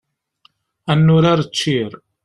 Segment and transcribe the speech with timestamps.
[0.91, 1.91] Ad nurar ččir.